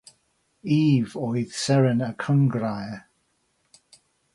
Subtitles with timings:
[0.79, 2.99] Efe oedd seren y cynghrair.